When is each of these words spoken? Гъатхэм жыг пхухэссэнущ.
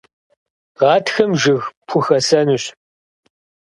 Гъатхэм 0.79 1.31
жыг 1.41 1.61
пхухэссэнущ. 1.85 2.65